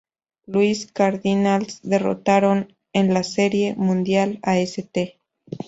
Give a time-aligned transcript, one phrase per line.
[0.47, 5.19] Louis Cardinals derrotaron en la Serie Mundial a St.